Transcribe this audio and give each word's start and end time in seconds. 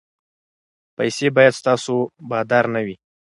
پیسې 0.97 1.27
باید 1.35 1.53
ستاسو 1.61 1.95
بادار 2.29 2.65
نه 2.75 2.81
وي. 2.85 2.95